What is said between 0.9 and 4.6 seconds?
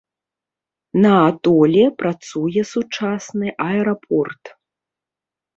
На атоле працуе сучасны аэрапорт.